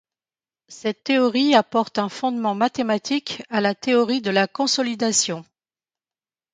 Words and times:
Cette 0.67 1.03
théorie 1.03 1.53
apporte 1.53 1.99
un 1.99 2.09
fondement 2.09 2.55
mathématique 2.55 3.43
à 3.49 3.61
la 3.61 3.75
théorie 3.75 4.19
de 4.23 4.31
la 4.31 4.47
consolidation. 4.47 5.45